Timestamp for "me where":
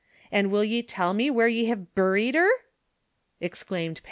1.13-1.47